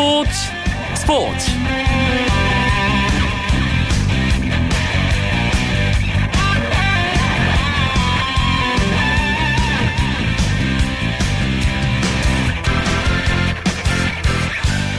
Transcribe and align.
스포츠. 0.00 0.30
스포츠. 0.94 1.50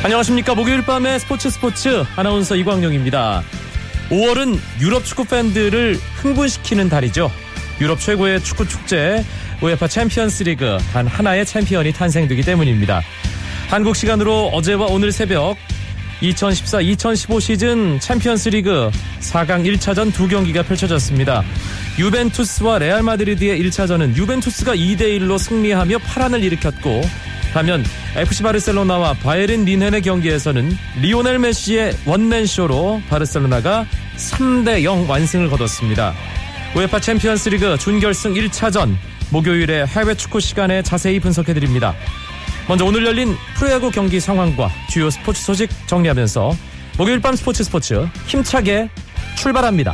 안녕하십니까. 0.04 0.54
목요일 0.54 0.83
밤의 0.86 1.20
스포츠 1.20 1.49
스포츠. 1.49 2.04
아나운서 2.15 2.55
이광용입니다. 2.55 3.41
5월은 4.11 4.59
유럽 4.81 5.04
축구 5.04 5.25
팬들을 5.25 5.95
흥분시키는 5.95 6.89
달이죠. 6.89 7.31
유럽 7.81 7.99
최고의 7.99 8.43
축구 8.43 8.68
축제 8.68 9.25
UEFA 9.64 9.87
챔피언스 9.88 10.43
리그 10.43 10.77
단 10.93 11.07
하나의 11.07 11.46
챔피언이 11.46 11.93
탄생되기 11.93 12.43
때문입니다 12.43 13.02
한국 13.71 13.96
시간으로 13.96 14.50
어제와 14.50 14.88
오늘 14.88 15.14
새벽 15.14 15.56
2014-2015 16.21 17.39
시즌 17.39 18.00
챔피언스 18.02 18.50
리그 18.50 18.92
4강 19.21 19.66
1차전 19.66 20.14
두 20.14 20.28
경기가 20.28 20.61
펼쳐졌습니다. 20.61 21.42
유벤투스와 21.97 22.80
레알 22.80 23.02
마드리드의 23.02 23.64
1차전은 23.64 24.18
유벤투스가 24.18 24.75
2대 24.75 25.04
1로 25.18 25.39
승리하며 25.39 26.00
파란을 26.00 26.44
일으켰고 26.44 27.02
반면 27.54 27.86
FC 28.18 28.44
바르셀로나와 28.44 29.14
바이에른 29.14 29.64
뮌헨의 29.64 30.01
경기에서는 30.02 30.69
리오넬 31.02 31.39
메시의 31.39 31.96
원맨쇼로 32.06 33.03
바르셀로나가 33.08 33.86
3대 34.17 34.83
0 34.83 35.09
완승을 35.09 35.50
거뒀습니다. 35.50 36.14
UEFA 36.75 37.00
챔피언스 37.00 37.47
리그 37.47 37.78
준결승 37.78 38.33
1차전 38.33 38.97
목요일에 39.30 39.86
해외 39.86 40.14
축구 40.14 40.42
시간에 40.42 40.81
자세히 40.81 41.22
분석해드립니다. 41.22 41.95
먼저 42.72 42.86
오늘 42.86 43.05
열린 43.05 43.36
프로야구 43.55 43.91
경기 43.91 44.22
상황과 44.22 44.69
주요 44.88 45.09
스포츠 45.09 45.41
소식 45.41 45.69
정리하면서 45.88 46.55
목요일 46.97 47.19
밤 47.19 47.36
스포츠 47.36 47.66
스포츠 47.66 48.08
힘차게 48.28 48.89
출발합니다. 49.36 49.94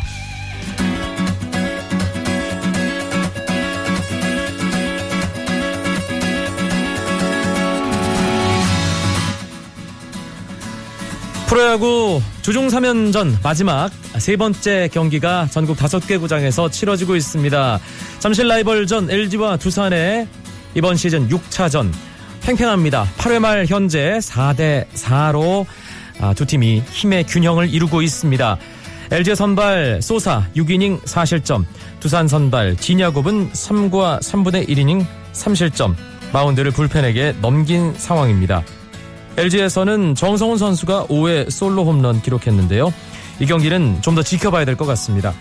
프로야구 11.47 12.21
주중 12.43 12.67
3연전 12.67 13.41
마지막 13.41 13.89
세 14.19 14.37
번째 14.37 14.87
경기가 14.93 15.47
전국 15.49 15.77
다섯 15.77 16.05
개 16.05 16.19
구장에서 16.19 16.69
치러지고 16.69 17.15
있습니다. 17.15 17.79
잠실 18.19 18.47
라이벌전 18.47 19.09
LG와 19.09 19.57
두산의 19.57 20.27
이번 20.75 20.95
시즌 20.95 21.27
6차전 21.27 21.91
팽팽합니다. 22.47 23.05
8회 23.17 23.39
말 23.39 23.65
현재 23.65 24.19
4대 24.19 24.87
4로 24.93 25.65
아, 26.21 26.33
두 26.33 26.45
팀이 26.45 26.81
힘의 26.89 27.25
균형을 27.25 27.73
이루고 27.73 28.01
있습니다. 28.01 28.57
LG 29.11 29.35
선발 29.35 30.01
소사 30.01 30.45
6이닝 30.55 31.01
4실점, 31.03 31.65
두산 31.99 32.29
선발 32.29 32.77
진야곱은 32.77 33.51
3과 33.51 34.21
3분의 34.21 34.69
1이닝 34.69 35.05
3실점, 35.33 35.93
마운드를 36.31 36.71
불펜에게 36.71 37.35
넘긴 37.41 37.93
상황입니다. 37.93 38.63
LG에서는 39.35 40.15
정성훈 40.15 40.57
선수가 40.57 41.07
5회 41.07 41.51
솔로 41.51 41.83
홈런 41.85 42.21
기록했는데요. 42.21 42.93
이 43.41 43.45
경기는 43.45 44.01
좀 44.01 44.15
더 44.15 44.23
지켜봐야 44.23 44.63
될 44.63 44.75
것 44.77 44.85
같습니다. 44.85 45.33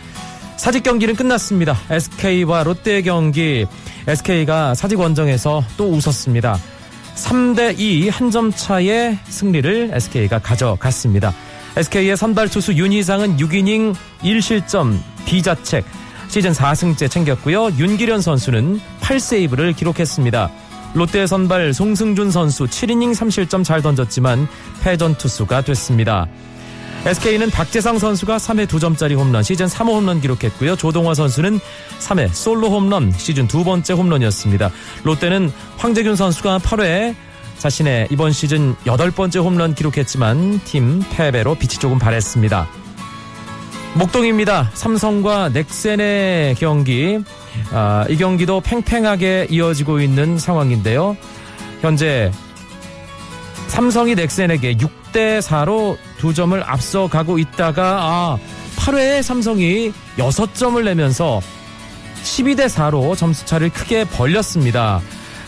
사직 0.56 0.82
경기는 0.82 1.14
끝났습니다. 1.14 1.76
SK와 1.88 2.64
롯데 2.64 3.00
경기 3.02 3.64
SK가 4.08 4.74
사직 4.74 4.98
원정에서 4.98 5.62
또 5.76 5.88
웃었습니다. 5.92 6.58
3대 7.16 7.78
2 7.78 8.08
한 8.10 8.30
점 8.30 8.52
차의 8.52 9.18
승리를 9.28 9.90
SK가 9.92 10.38
가져갔습니다. 10.40 11.32
SK의 11.76 12.16
선발 12.16 12.48
투수 12.48 12.72
윤희상은 12.74 13.36
6이닝 13.36 13.94
1실점 14.22 14.98
비자책 15.26 15.84
시즌 16.28 16.52
4승째 16.52 17.10
챙겼고요. 17.10 17.66
윤기련 17.78 18.20
선수는 18.20 18.80
8세이브를 19.00 19.76
기록했습니다. 19.76 20.50
롯데 20.94 21.26
선발 21.26 21.72
송승준 21.74 22.30
선수 22.30 22.64
7이닝 22.64 23.12
3실점 23.14 23.64
잘 23.64 23.80
던졌지만 23.82 24.48
패전 24.82 25.16
투수가 25.16 25.62
됐습니다. 25.62 26.26
SK는 27.06 27.50
박재상 27.50 28.00
선수가 28.00 28.36
3회 28.36 28.66
2점짜리 28.66 29.16
홈런 29.16 29.44
시즌 29.44 29.66
3호 29.66 29.94
홈런 29.94 30.20
기록했고요. 30.20 30.74
조동화 30.74 31.14
선수는 31.14 31.60
3회 32.00 32.32
솔로 32.32 32.68
홈런 32.68 33.12
시즌 33.12 33.46
두 33.46 33.62
번째 33.62 33.92
홈런이었습니다. 33.92 34.72
롯데는 35.04 35.52
황재균 35.76 36.16
선수가 36.16 36.58
8회 36.58 37.14
자신의 37.58 38.08
이번 38.10 38.32
시즌 38.32 38.74
여덟 38.86 39.12
번째 39.12 39.38
홈런 39.38 39.76
기록했지만 39.76 40.60
팀 40.64 41.00
패배로 41.12 41.54
빛이 41.54 41.78
조금 41.78 42.00
발했습니다. 42.00 42.66
목동입니다. 43.94 44.72
삼성과 44.74 45.50
넥센의 45.50 46.56
경기. 46.56 47.20
아, 47.70 48.04
이 48.08 48.16
경기도 48.16 48.60
팽팽하게 48.60 49.46
이어지고 49.48 50.00
있는 50.00 50.38
상황인데요. 50.38 51.16
현재 51.82 52.32
삼성이 53.68 54.16
넥센에게 54.16 54.76
6대 54.76 55.40
4로 55.40 55.96
두 56.26 56.34
점을 56.34 56.60
앞서가고 56.60 57.38
있다가 57.38 57.98
아, 58.02 58.38
8회에 58.78 59.22
삼성이 59.22 59.92
6점을 60.16 60.82
내면서 60.82 61.40
12대 62.24 62.66
4로 62.66 63.16
점수차를 63.16 63.70
크게 63.70 64.02
벌렸습니다. 64.06 65.00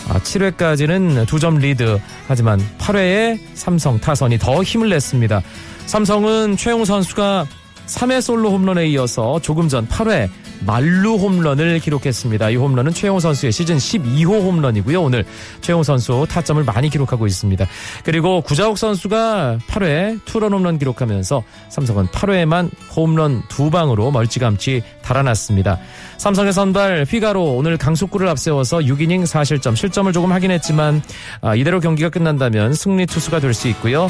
아, 0.08 0.20
7회까지는 0.20 1.26
두점 1.26 1.56
리드. 1.56 2.00
하지만 2.28 2.60
8회에 2.78 3.40
삼성 3.54 3.98
타선이 3.98 4.38
더 4.38 4.62
힘을 4.62 4.88
냈습니다. 4.90 5.42
삼성은 5.86 6.56
최형우 6.56 6.84
선수가 6.84 7.46
3회 7.86 8.20
솔로 8.20 8.52
홈런에 8.52 8.86
이어서 8.86 9.40
조금 9.40 9.68
전 9.68 9.88
8회 9.88 10.30
만루 10.66 11.16
홈런을 11.16 11.78
기록했습니다. 11.80 12.50
이 12.50 12.56
홈런은 12.56 12.92
최형우 12.92 13.20
선수의 13.20 13.52
시즌 13.52 13.76
12호 13.76 14.42
홈런이고요. 14.42 15.02
오늘 15.02 15.24
최용호 15.60 15.82
선수 15.82 16.26
타점을 16.28 16.62
많이 16.64 16.88
기록하고 16.90 17.26
있습니다. 17.26 17.66
그리고 18.04 18.40
구자욱 18.40 18.78
선수가 18.78 19.58
8회 19.68 20.20
투런 20.24 20.52
홈런 20.52 20.78
기록하면서 20.78 21.42
삼성은 21.68 22.06
8회에만 22.08 22.70
홈런 22.94 23.42
두 23.48 23.70
방으로 23.70 24.10
멀찌감치 24.10 24.82
달아났습니다. 25.02 25.78
삼성의 26.18 26.52
선발 26.52 27.06
휘가로 27.08 27.54
오늘 27.54 27.76
강속구를 27.76 28.28
앞세워서 28.28 28.78
6이닝 28.78 29.24
4실점 29.24 29.76
실점을 29.76 30.12
조금 30.12 30.32
하긴 30.32 30.50
했지만 30.50 31.02
아, 31.40 31.54
이대로 31.54 31.80
경기가 31.80 32.08
끝난다면 32.08 32.74
승리 32.74 33.06
투수가 33.06 33.40
될 33.40 33.54
수 33.54 33.66
있고요. 33.68 34.08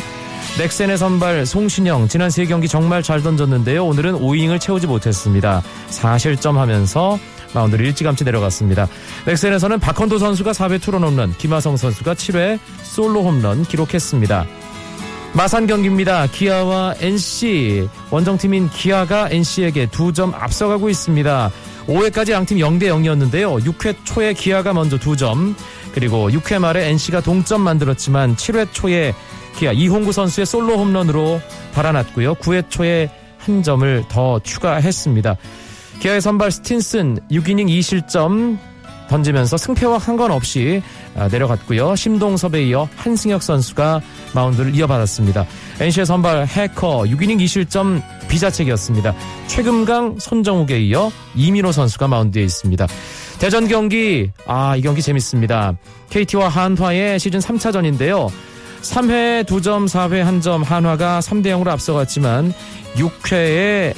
넥센의 0.58 0.98
선발 0.98 1.46
송신영 1.46 2.08
지난 2.08 2.30
세 2.30 2.44
경기 2.44 2.66
정말 2.66 3.00
잘 3.00 3.22
던졌는데요. 3.22 3.86
오늘은 3.86 4.14
5이닝을 4.14 4.60
채우지 4.60 4.88
못했습니다. 4.88 5.62
4실점 5.90 6.54
하면서 6.54 7.16
마운드를 7.54 7.86
일찌감치 7.86 8.24
내려갔습니다. 8.24 8.88
넥센에서는 9.24 9.78
박헌도 9.78 10.18
선수가 10.18 10.50
4회 10.50 10.82
투런 10.82 11.04
홈런, 11.04 11.32
김하성 11.38 11.76
선수가 11.76 12.14
7회 12.14 12.58
솔로 12.82 13.22
홈런 13.22 13.62
기록했습니다. 13.62 14.46
마산 15.32 15.68
경기입니다. 15.68 16.26
기아와 16.26 16.96
NC 16.98 17.88
원정팀인 18.10 18.70
기아가 18.70 19.28
NC에게 19.30 19.86
두점 19.86 20.34
앞서가고 20.34 20.88
있습니다. 20.88 21.52
5회까지 21.86 22.32
양팀 22.32 22.58
0대 22.58 22.82
0이었는데요. 22.82 23.64
6회 23.64 23.94
초에 24.02 24.32
기아가 24.32 24.72
먼저 24.72 24.98
두 24.98 25.16
점, 25.16 25.54
그리고 25.94 26.28
6회 26.30 26.58
말에 26.58 26.88
NC가 26.88 27.20
동점 27.20 27.60
만들었지만 27.60 28.34
7회 28.34 28.68
초에 28.72 29.14
기아 29.56 29.72
이홍구 29.72 30.12
선수의 30.12 30.46
솔로 30.46 30.78
홈런으로 30.78 31.40
달아났고요. 31.74 32.34
9회 32.36 32.70
초에 32.70 33.10
한 33.38 33.62
점을 33.62 34.04
더 34.08 34.38
추가했습니다. 34.40 35.36
기아의 36.00 36.20
선발 36.20 36.50
스틴슨 36.52 37.18
6이닝 37.30 37.66
2실점 37.68 38.58
던지면서 39.08 39.56
승패와 39.56 39.98
상관없이 40.00 40.82
내려갔고요. 41.30 41.96
심동섭에 41.96 42.62
이어 42.66 42.88
한승혁 42.96 43.42
선수가 43.42 44.02
마운드를 44.34 44.74
이어받았습니다. 44.74 45.46
NC의 45.80 46.04
선발 46.04 46.46
해커 46.46 47.04
6이닝 47.04 47.42
2실점 47.42 48.02
비자책이었습니다. 48.28 49.14
최금강, 49.46 50.18
손정욱에 50.18 50.78
이어 50.80 51.10
이민호 51.34 51.72
선수가 51.72 52.06
마운드에 52.06 52.42
있습니다. 52.42 52.86
대전 53.38 53.66
경기 53.66 54.30
아 54.46 54.76
이 54.76 54.82
경기 54.82 55.00
재밌습니다. 55.00 55.74
KT와 56.10 56.48
한화의 56.48 57.18
시즌 57.18 57.40
3차전인데요. 57.40 58.30
3회 58.82 59.44
2점, 59.44 59.86
4회 59.86 60.24
1점 60.40 60.64
한화가 60.64 61.20
3대 61.20 61.46
0으로 61.48 61.68
앞서갔지만 61.68 62.52
6회에 62.96 63.94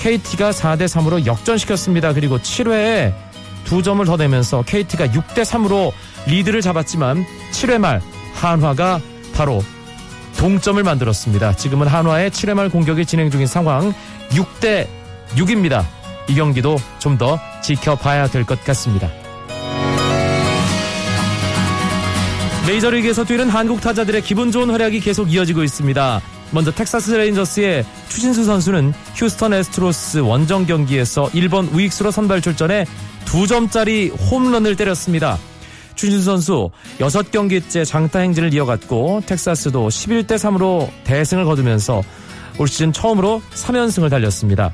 KT가 0.00 0.50
4대 0.50 0.84
3으로 0.86 1.24
역전시켰습니다. 1.26 2.12
그리고 2.12 2.38
7회에 2.38 3.12
2점을 3.66 4.04
더 4.04 4.16
내면서 4.16 4.62
KT가 4.62 5.06
6대 5.08 5.44
3으로 5.44 5.92
리드를 6.26 6.60
잡았지만 6.60 7.24
7회 7.52 7.78
말 7.78 8.00
한화가 8.34 9.00
바로 9.34 9.62
동점을 10.36 10.82
만들었습니다. 10.82 11.56
지금은 11.56 11.86
한화의 11.86 12.30
7회 12.30 12.54
말 12.54 12.68
공격이 12.68 13.06
진행 13.06 13.30
중인 13.30 13.46
상황 13.46 13.94
6대 14.30 14.86
6입니다. 15.36 15.84
이 16.28 16.34
경기도 16.34 16.76
좀 16.98 17.16
더 17.16 17.38
지켜봐야 17.62 18.26
될 18.26 18.44
것 18.44 18.62
같습니다. 18.64 19.08
메이저리그에서 22.66 23.24
뛰는 23.24 23.50
한국 23.50 23.82
타자들의 23.82 24.22
기분 24.22 24.50
좋은 24.50 24.70
활약이 24.70 25.00
계속 25.00 25.30
이어지고 25.30 25.64
있습니다. 25.64 26.22
먼저 26.50 26.70
텍사스 26.70 27.10
레인저스의 27.10 27.84
추신수 28.08 28.44
선수는 28.44 28.94
휴스턴 29.14 29.52
애스트로스 29.52 30.18
원정 30.18 30.64
경기에서 30.64 31.28
1번 31.34 31.70
우익수로 31.74 32.10
선발 32.10 32.40
출전해 32.40 32.86
2점짜리 33.26 34.18
홈런을 34.30 34.76
때렸습니다. 34.76 35.38
추신수 35.94 36.24
선수 36.24 36.70
6경기째 37.00 37.84
장타 37.84 38.20
행진을 38.20 38.54
이어갔고 38.54 39.22
텍사스도 39.26 39.88
11대 39.88 40.36
3으로 40.36 40.88
대승을 41.04 41.44
거두면서 41.44 42.02
올 42.58 42.66
시즌 42.66 42.94
처음으로 42.94 43.42
3연승을 43.52 44.08
달렸습니다. 44.08 44.72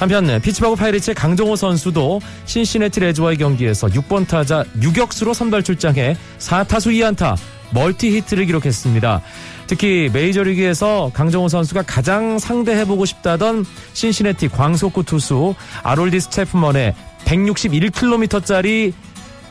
한편 0.00 0.40
피츠버그 0.40 0.76
파이리츠의 0.76 1.14
강정호 1.14 1.56
선수도 1.56 2.22
신시내티 2.46 3.00
레즈와의 3.00 3.36
경기에서 3.36 3.86
6번 3.88 4.26
타자 4.26 4.64
유격수로 4.80 5.34
선발 5.34 5.62
출장해 5.62 6.16
4타수 6.38 6.90
2안타 6.90 7.36
멀티 7.72 8.16
히트를 8.16 8.46
기록했습니다. 8.46 9.20
특히 9.66 10.08
메이저리그에서 10.10 11.10
강정호 11.12 11.48
선수가 11.48 11.82
가장 11.82 12.38
상대해보고 12.38 13.04
싶다던 13.04 13.66
신시내티 13.92 14.48
광속구 14.48 15.04
투수 15.04 15.54
아롤디스 15.82 16.18
채프먼의 16.20 16.94
161km짜리 17.26 18.94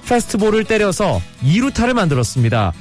패스트볼을 0.07 0.63
때려서 0.63 1.21
2루타를 1.43 1.93
만들었습니다. 1.93 2.73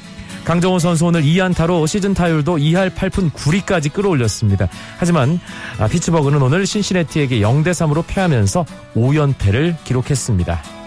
강정호 0.48 0.78
선수 0.78 1.04
오늘 1.04 1.24
2안타로 1.24 1.86
시즌 1.86 2.14
타율도 2.14 2.56
2할 2.56 2.88
8푼 2.94 3.30
9리까지 3.32 3.92
끌어올렸습니다. 3.92 4.66
하지만 4.96 5.38
아, 5.78 5.86
피츠버그는 5.86 6.40
오늘 6.40 6.64
신시내티에게 6.64 7.40
0대 7.40 7.72
3으로 7.72 8.02
패하면서 8.06 8.64
5연패를 8.94 9.76
기록했습니다. 9.84 10.77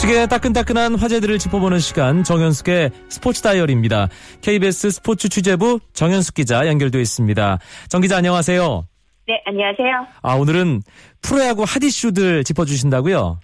스포츠계 0.00 0.26
따끈따끈한 0.28 0.94
화제들을 0.94 1.38
짚어보는 1.38 1.78
시간 1.78 2.24
정현숙의 2.24 2.90
스포츠 3.10 3.42
다이어리입니다. 3.42 4.08
KBS 4.40 4.92
스포츠 4.92 5.28
취재부 5.28 5.78
정현숙 5.92 6.36
기자 6.36 6.66
연결되어 6.66 7.02
있습니다. 7.02 7.58
정 7.90 8.00
기자 8.00 8.16
안녕하세요. 8.16 8.86
네, 9.28 9.42
안녕하세요. 9.44 10.06
아 10.22 10.34
오늘은 10.36 10.80
프로야구 11.20 11.64
핫 11.66 11.82
이슈들 11.82 12.44
짚어주신다고요? 12.44 13.40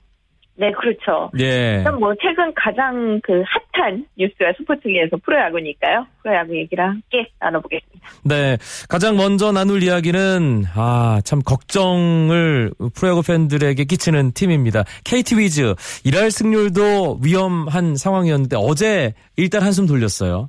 네, 0.58 0.73
그렇죠. 0.73 1.31
예. 1.38 1.76
일단 1.79 1.99
뭐 1.99 2.14
최근 2.20 2.53
가장 2.55 3.20
그 3.23 3.43
핫한 3.75 4.06
뉴스가 4.17 4.53
스포츠계에서 4.56 5.19
프로야구니까요. 5.23 6.06
프로야구 6.23 6.56
얘기를 6.56 6.82
함께 6.82 7.26
나눠보겠습니다. 7.41 8.08
네, 8.25 8.56
가장 8.88 9.17
먼저 9.17 9.53
나눌 9.53 9.82
이야기는 9.82 10.64
아 10.75 11.20
참 11.25 11.41
걱정을 11.41 12.70
프로야구 12.94 13.23
팬들에게 13.23 13.85
끼치는 13.85 14.32
팀입니다. 14.32 14.85
KT 15.05 15.38
위즈 15.38 15.75
일할 16.05 16.31
승률도 16.31 17.20
위험한 17.25 17.97
상황이었는데 17.97 18.56
어제 18.58 19.12
일단 19.37 19.62
한숨 19.62 19.87
돌렸어요. 19.87 20.49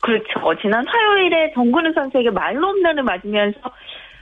그렇죠. 0.00 0.26
지난 0.60 0.84
화요일에 0.86 1.52
정근우 1.54 1.92
선수에게 1.94 2.30
말로 2.30 2.68
홈런을 2.68 3.02
맞으면서 3.02 3.58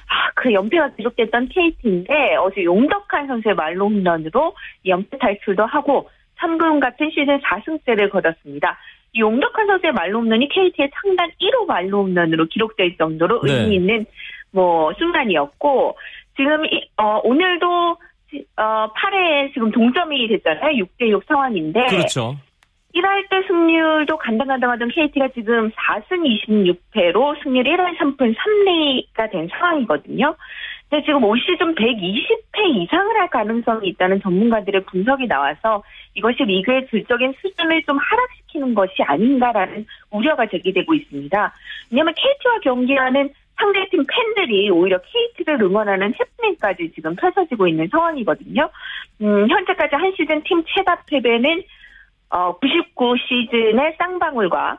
아, 0.08 0.30
그 0.34 0.52
연패가 0.52 0.90
기록됐던 0.96 1.48
KT인데 1.48 2.36
어제 2.36 2.64
용덕한 2.64 3.26
선수의 3.26 3.54
말로 3.54 3.86
홈런으로 3.86 4.54
연패 4.86 5.18
탈출도 5.18 5.64
하고 5.66 6.08
삼금 6.38 6.80
같은 6.80 7.10
시즌 7.10 7.38
4승째를 7.40 8.10
거뒀습니다. 8.10 8.76
이 9.12 9.20
용덕한 9.20 9.66
선수의 9.66 9.92
말로 9.92 10.18
홈런이 10.20 10.48
KT의 10.48 10.90
창단 10.94 11.30
1호 11.40 11.66
말로 11.66 12.02
홈런으로 12.02 12.46
기록될 12.46 12.96
정도로 12.96 13.40
네. 13.42 13.52
의미 13.52 13.76
있는 13.76 14.06
뭐 14.50 14.92
순간이었고 14.94 15.96
지금 16.36 16.64
이- 16.66 16.88
어, 16.96 17.20
오늘도 17.24 17.96
어, 18.56 18.92
8회 18.96 19.52
지금 19.54 19.70
동점이 19.70 20.26
됐잖아요. 20.28 20.84
6대6 20.98 21.22
상황인데 21.28 21.86
그렇죠. 21.86 22.36
1할 22.94 23.28
때 23.28 23.42
승률도 23.46 24.16
간당간당하던 24.16 24.88
KT가 24.88 25.28
지금 25.34 25.70
4승 25.70 26.22
26패로 26.46 27.42
승률 27.42 27.64
1할 27.64 27.96
3푼 27.98 28.34
3리가 28.36 29.30
된 29.30 29.48
상황이거든요. 29.48 30.36
근데 30.88 31.04
지금 31.04 31.24
올 31.24 31.38
시즌 31.40 31.74
120패 31.74 32.82
이상을 32.82 33.18
할 33.18 33.28
가능성이 33.30 33.88
있다는 33.88 34.20
전문가들의 34.20 34.84
분석이 34.84 35.26
나와서 35.26 35.82
이것이 36.14 36.44
리그의 36.44 36.86
질적인 36.88 37.34
수준을 37.40 37.82
좀 37.82 37.98
하락시키는 37.98 38.74
것이 38.74 39.02
아닌가라는 39.02 39.86
우려가 40.10 40.46
제기되고 40.46 40.94
있습니다. 40.94 41.52
왜냐하면 41.90 42.14
KT와 42.14 42.58
경기하는 42.62 43.30
상대팀 43.56 44.04
팬들이 44.06 44.70
오히려 44.70 44.98
KT를 44.98 45.62
응원하는 45.62 46.12
해프닝까지 46.14 46.92
지금 46.94 47.14
펼쳐지고 47.16 47.66
있는 47.66 47.88
상황이거든요. 47.88 48.68
음, 49.22 49.48
현재까지 49.48 49.96
한 49.96 50.12
시즌 50.16 50.42
팀 50.44 50.62
최다 50.66 51.04
패배는 51.06 51.62
어, 52.34 52.58
99 52.58 53.14
시즌의 53.28 53.94
쌍방울과 53.96 54.78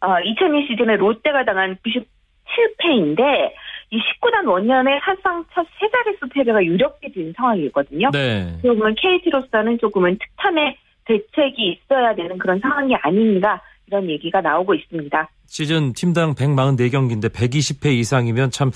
어, 0.00 0.20
2002 0.24 0.66
시즌에 0.66 0.96
롯데가 0.96 1.44
당한 1.44 1.76
97패인데 1.84 3.52
이 3.90 4.00
19단 4.00 4.48
원년의 4.48 5.00
사상 5.04 5.44
첫 5.54 5.66
세 5.78 5.88
자릿수 5.90 6.28
패배가 6.30 6.64
유력해 6.64 7.10
진 7.12 7.32
상황이거든요. 7.36 8.10
네. 8.12 8.58
그러면 8.62 8.94
KT로서는 8.94 9.78
조금은 9.78 10.18
특탄의 10.18 10.76
대책이 11.04 11.68
있어야 11.68 12.14
되는 12.14 12.38
그런 12.38 12.58
상황이 12.60 12.94
아닌가 12.96 13.60
이런 13.86 14.08
얘기가 14.08 14.40
나오고 14.40 14.74
있습니다. 14.74 15.28
시즌 15.46 15.92
팀당 15.92 16.34
144경기인데 16.34 17.32
120패 17.32 17.86
이상이면 17.86 18.50
참 18.50 18.70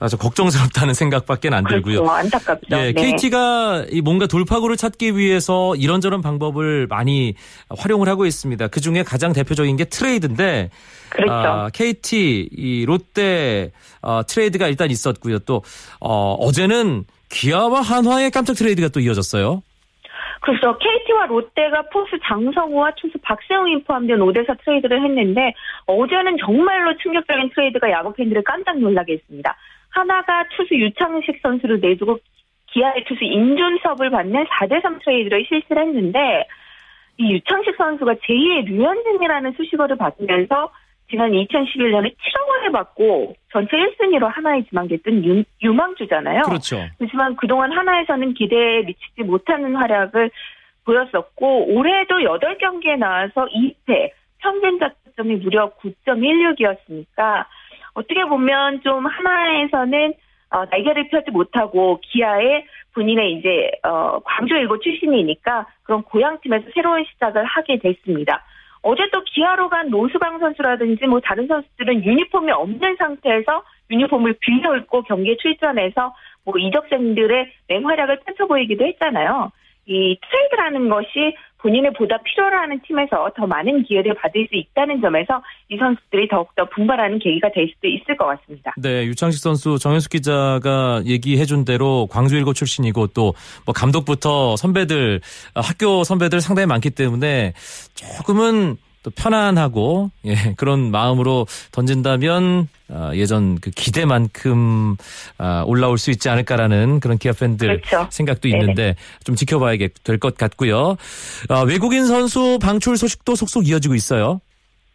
아주 0.00 0.16
걱정스럽다는 0.16 0.94
생각밖에 0.94 1.48
안 1.50 1.64
들고요. 1.64 2.02
그렇죠. 2.02 2.12
안타깝죠. 2.12 2.66
예, 2.72 2.92
네. 2.92 2.92
KT가 2.92 3.86
이 3.90 4.00
뭔가 4.00 4.26
돌파구를 4.26 4.76
찾기 4.76 5.16
위해서 5.16 5.74
이런저런 5.76 6.22
방법을 6.22 6.86
많이 6.88 7.34
활용을 7.70 8.08
하고 8.08 8.26
있습니다. 8.26 8.68
그 8.68 8.80
중에 8.80 9.02
가장 9.02 9.32
대표적인 9.32 9.76
게 9.76 9.84
트레이드인데, 9.84 10.70
그렇죠. 11.08 11.32
아, 11.32 11.70
KT, 11.70 12.48
이 12.52 12.84
롯데 12.84 13.72
어, 14.02 14.22
트레이드가 14.26 14.68
일단 14.68 14.90
있었고요. 14.90 15.38
또 15.40 15.62
어, 16.00 16.34
어제는 16.34 17.04
기아와 17.28 17.80
한화의 17.80 18.30
깜짝 18.30 18.54
트레이드가 18.54 18.88
또 18.88 19.00
이어졌어요. 19.00 19.62
그래서 20.40 20.76
KT와 20.78 21.26
롯데가 21.26 21.82
포수 21.92 22.18
장성우와 22.24 22.92
투수 22.96 23.18
박세웅이 23.22 23.84
포함된 23.84 24.18
5대4 24.18 24.58
트레이드를 24.64 25.02
했는데 25.02 25.54
어제는 25.86 26.36
정말로 26.38 26.96
충격적인 26.98 27.50
트레이드가 27.50 27.90
야구 27.90 28.12
팬들을 28.12 28.42
깜짝 28.44 28.78
놀라게 28.78 29.14
했습니다. 29.14 29.56
한화가 29.90 30.44
투수 30.56 30.74
유창식 30.74 31.40
선수를 31.42 31.80
내주고 31.80 32.18
기아의 32.66 33.04
투수 33.06 33.24
임준섭을 33.24 34.10
받는 34.10 34.44
4대3 34.44 35.02
트레이드를 35.02 35.46
실시를 35.48 35.82
했는데 35.82 36.46
이 37.18 37.32
유창식 37.32 37.76
선수가 37.76 38.14
제2의 38.14 38.66
류현진이라는 38.66 39.52
수식어를 39.52 39.96
받으면서 39.96 40.70
지난 41.10 41.30
2011년에 41.30 42.14
7억 42.14 42.48
원을 42.48 42.72
받고 42.72 43.34
전체 43.52 43.76
1순위로 43.76 44.26
한화에 44.26 44.62
지명됐던 44.68 45.24
유, 45.24 45.44
유망주잖아요. 45.62 46.42
그렇죠. 46.42 46.84
하지만 47.00 47.36
그동안 47.36 47.72
한화에서는 47.72 48.34
기대에 48.34 48.82
미치지 48.82 49.22
못하는 49.22 49.76
활약을 49.76 50.30
보였었고 50.84 51.74
올해도 51.74 52.16
8경기에 52.18 52.98
나와서 52.98 53.46
2패 53.46 54.10
평균 54.38 54.78
자책점이 54.78 55.36
무려 55.36 55.70
9.16이었으니까 55.76 57.46
어떻게 57.94 58.24
보면 58.24 58.82
좀 58.82 59.06
하나에서는 59.06 60.14
어, 60.50 60.64
날개를 60.70 61.08
펴지 61.08 61.30
못하고 61.30 62.00
기아의 62.02 62.66
본인의 62.94 63.32
이제 63.34 63.70
어, 63.82 64.20
광주 64.24 64.54
일고 64.54 64.78
출신이니까 64.78 65.66
그런 65.82 66.02
고향 66.02 66.40
팀에서 66.40 66.66
새로운 66.74 67.04
시작을 67.04 67.44
하게 67.44 67.78
됐습니다. 67.78 68.44
어제 68.88 69.02
또 69.10 69.20
기아로 69.24 69.68
간 69.68 69.90
노수강 69.90 70.38
선수라든지 70.38 71.08
뭐 71.08 71.18
다른 71.18 71.48
선수들은 71.48 72.04
유니폼이 72.04 72.52
없는 72.52 72.94
상태에서 72.96 73.64
유니폼을 73.90 74.36
빌려 74.38 74.76
입고 74.76 75.02
경기에 75.02 75.36
출전해서 75.38 76.14
뭐 76.44 76.54
이적생들의 76.56 77.52
맹활약을 77.66 78.20
펼쳐 78.20 78.46
보이기도 78.46 78.86
했잖아요. 78.86 79.50
이 79.86 80.18
트레이드라는 80.20 80.88
것이 80.88 81.36
본인의 81.58 81.92
보다 81.94 82.16
필요로 82.22 82.56
하는 82.56 82.80
팀에서 82.86 83.30
더 83.36 83.46
많은 83.46 83.82
기회를 83.84 84.14
받을 84.14 84.46
수 84.48 84.54
있다는 84.54 85.00
점에서 85.00 85.42
이 85.68 85.76
선수들이 85.76 86.28
더욱더 86.28 86.64
분발하는 86.66 87.18
계기가 87.18 87.50
될 87.50 87.68
수도 87.74 87.88
있을 87.88 88.16
것 88.16 88.26
같습니다. 88.26 88.72
네, 88.76 89.04
유창식 89.06 89.40
선수 89.42 89.78
정현숙 89.78 90.12
기자가 90.12 91.02
얘기해준 91.04 91.64
대로 91.64 92.06
광주 92.10 92.36
일고 92.36 92.52
출신이고 92.52 93.08
또 93.08 93.32
뭐 93.64 93.72
감독부터 93.74 94.56
선배들 94.56 95.20
어, 95.54 95.60
학교 95.60 96.04
선배들 96.04 96.40
상당히 96.40 96.66
많기 96.66 96.90
때문에 96.90 97.52
조금은 97.94 98.76
또 99.06 99.12
편안하고 99.12 100.10
예, 100.24 100.34
그런 100.56 100.90
마음으로 100.90 101.46
던진다면 101.70 102.66
어, 102.90 103.10
예전 103.14 103.54
그 103.60 103.70
기대만큼 103.70 104.96
어, 105.38 105.62
올라올 105.64 105.96
수 105.96 106.10
있지 106.10 106.28
않을까라는 106.28 106.98
그런 106.98 107.16
기아 107.16 107.30
팬들 107.32 107.82
그렇죠. 107.82 108.08
생각도 108.10 108.48
있는데 108.48 108.74
네네. 108.82 108.94
좀 109.24 109.36
지켜봐야 109.36 109.76
될 110.02 110.18
것 110.18 110.36
같고요. 110.36 110.96
어, 111.50 111.62
외국인 111.68 112.06
선수 112.06 112.58
방출 112.60 112.96
소식도 112.96 113.36
속속 113.36 113.68
이어지고 113.68 113.94
있어요. 113.94 114.40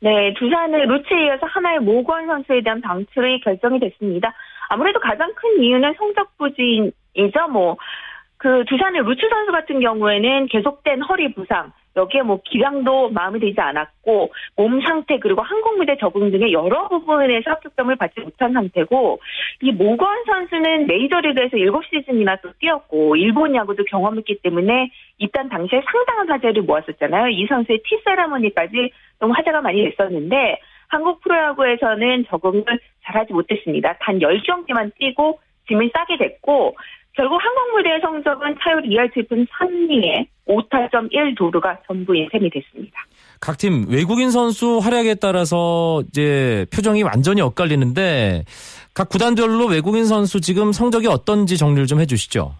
네, 0.01 0.33
두산의 0.33 0.87
루치에 0.87 1.27
이어서 1.27 1.45
하나의 1.45 1.79
모건 1.79 2.25
선수에 2.27 2.63
대한 2.63 2.81
방출이 2.81 3.39
결정이 3.41 3.79
됐습니다. 3.79 4.33
아무래도 4.67 4.99
가장 4.99 5.31
큰 5.35 5.63
이유는 5.63 5.93
성적 5.97 6.37
부진이죠. 6.37 7.47
뭐, 7.49 7.77
그 8.37 8.65
두산의 8.67 9.03
루츠 9.03 9.21
선수 9.29 9.51
같은 9.53 9.79
경우에는 9.79 10.47
계속된 10.47 11.03
허리 11.03 11.33
부상, 11.33 11.71
여기에 11.95 12.21
뭐 12.23 12.39
기량도 12.43 13.09
마음에 13.09 13.39
들지 13.39 13.59
않았고 13.59 14.31
몸 14.55 14.81
상태 14.81 15.19
그리고 15.19 15.41
한국 15.41 15.77
무대 15.77 15.97
적응 15.97 16.31
등의 16.31 16.53
여러 16.53 16.87
부분에서 16.87 17.51
합격점을 17.51 17.95
받지 17.97 18.21
못한 18.21 18.53
상태고 18.53 19.19
이 19.61 19.71
모건 19.71 20.23
선수는 20.25 20.87
메이저리그에서 20.87 21.57
7시즌이나 21.57 22.41
또 22.41 22.51
뛰었고 22.59 23.15
일본 23.15 23.55
야구도 23.55 23.83
경험했기 23.85 24.39
때문에 24.41 24.91
입단 25.17 25.49
당시에 25.49 25.81
상당한 25.91 26.29
화제를 26.29 26.63
모았었잖아요. 26.63 27.27
이 27.29 27.45
선수의 27.47 27.81
티 27.83 27.99
세라머니까지 28.03 28.91
너무 29.19 29.33
화제가 29.33 29.61
많이 29.61 29.83
됐었는데 29.83 30.59
한국 30.87 31.21
프로야구에서는 31.21 32.25
적응을 32.27 32.63
잘하지 33.03 33.33
못했습니다. 33.33 33.97
단 34.01 34.19
10경기만 34.19 34.91
뛰고 34.97 35.39
짐을 35.67 35.89
싸게 35.93 36.17
됐고 36.17 36.75
결국 37.13 37.39
무대의 37.75 37.99
성적은 38.01 38.55
타율 38.59 38.81
2할 38.83 39.11
7푼 39.13 39.45
3리에 39.47 40.27
5타점 40.47 41.11
1도루가 41.11 41.77
전부인 41.87 42.29
셈이 42.31 42.49
됐습니다. 42.49 42.99
각 43.39 43.57
팀 43.57 43.87
외국인 43.89 44.31
선수 44.31 44.77
활약에 44.77 45.15
따라서 45.15 46.03
이제 46.09 46.65
표정이 46.73 47.03
완전히 47.03 47.41
엇갈리는데 47.41 48.43
각 48.93 49.09
구단별로 49.09 49.65
외국인 49.65 50.05
선수 50.05 50.41
지금 50.41 50.71
성적이 50.71 51.07
어떤지 51.07 51.57
정리를 51.57 51.87
좀 51.87 51.99
해주시죠. 52.01 52.53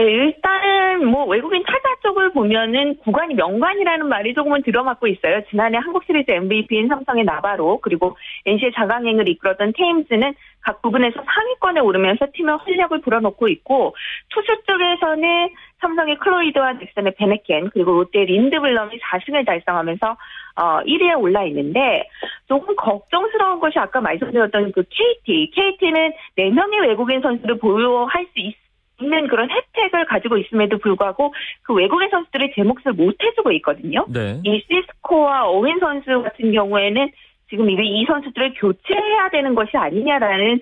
네, 0.00 0.10
일단은 0.12 1.06
뭐 1.08 1.26
외국인 1.26 1.62
타자 1.62 1.94
쪽을 2.02 2.32
보면은 2.32 2.96
구간이 3.00 3.34
명관이라는 3.34 4.08
말이 4.08 4.32
조금은 4.32 4.62
들어맞고 4.62 5.06
있어요. 5.08 5.42
지난해 5.50 5.76
한국 5.76 6.04
시리즈 6.04 6.30
MVP인 6.30 6.88
삼성의 6.88 7.24
나바로 7.24 7.80
그리고 7.82 8.16
NC의 8.46 8.72
자강행을 8.74 9.28
이끌었던 9.28 9.74
테임즈는 9.76 10.32
각 10.62 10.80
부분에서 10.80 11.22
상위권에 11.22 11.80
오르면서 11.80 12.28
팀의 12.32 12.56
활력을 12.56 13.02
불어넣고 13.02 13.48
있고 13.48 13.94
투수 14.30 14.46
쪽에서는 14.66 15.50
삼성의 15.82 16.16
클로이드와 16.16 16.74
넥슨의 16.74 17.14
베네켄 17.16 17.68
그리고 17.70 17.92
롯데 17.92 18.24
린드블럼이 18.24 18.98
4승을 19.00 19.44
달성하면서 19.44 20.16
어 20.56 20.80
1위에 20.80 21.20
올라 21.20 21.44
있는데 21.44 22.08
조금 22.48 22.74
걱정스러운 22.74 23.60
것이 23.60 23.78
아까 23.78 24.00
말씀드렸던 24.00 24.72
그 24.72 24.82
KT 24.88 25.50
KT는 25.54 26.12
4명의 26.38 26.88
외국인 26.88 27.20
선수를 27.20 27.58
보유할 27.58 28.26
수 28.32 28.40
있, 28.40 28.54
있는 29.00 29.28
그런 29.28 29.48
혜택을 29.50 30.06
가지고 30.06 30.36
있음에도 30.36 30.78
불구하고 30.78 31.34
그 31.62 31.74
외국인 31.74 32.08
선수들이 32.10 32.52
제 32.54 32.62
몫을 32.62 32.92
못 32.94 33.16
해주고 33.22 33.52
있거든요. 33.52 34.06
네. 34.08 34.40
이 34.44 34.62
시스코와 34.68 35.48
오웬 35.48 35.78
선수 35.78 36.22
같은 36.22 36.52
경우에는 36.52 37.10
지금 37.48 37.68
이 37.68 38.04
선수들을 38.06 38.54
교체해야 38.54 39.30
되는 39.30 39.54
것이 39.54 39.76
아니냐라는 39.76 40.60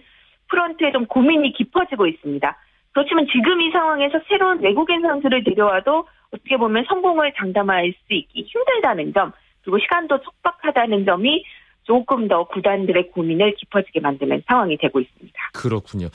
프런트에 0.49 0.93
좀 0.93 1.07
고민이 1.07 1.53
깊어지고 1.53 2.07
있습니다. 2.07 2.57
그렇지만 2.93 3.27
지금 3.31 3.61
이 3.61 3.71
상황에서 3.71 4.19
새로운 4.29 4.61
외국인 4.61 5.03
선수를 5.03 5.45
데려와도 5.45 6.09
어떻게 6.33 6.57
보면 6.57 6.85
성공을 6.89 7.33
장담할 7.37 7.93
수 8.07 8.15
있기 8.15 8.43
힘들다는 8.43 9.13
점, 9.13 9.33
그리고 9.63 9.79
시간도 9.79 10.21
촉박하다는 10.23 11.05
점이 11.05 11.45
조금 11.85 12.29
더 12.29 12.45
구단들의 12.45 13.11
고민을 13.13 13.55
깊어지게 13.55 14.01
만드는 14.01 14.43
상황이 14.47 14.77
되고 14.77 15.01
있습니다. 15.01 15.39
그렇군요. 15.55 16.09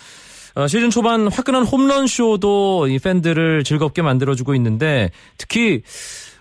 어, 0.56 0.68
시즌 0.68 0.92
초반 0.92 1.28
화끈한 1.28 1.64
홈런 1.64 2.06
쇼도 2.06 2.88
이 2.88 3.00
팬들을 3.00 3.64
즐겁게 3.64 4.02
만들어주고 4.02 4.54
있는데 4.56 5.10
특히 5.38 5.82